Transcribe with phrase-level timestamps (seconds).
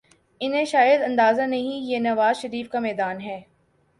[0.41, 3.41] انہیں شاید اندازہ نہیں یہ نواز شریف کا میدان ہے۔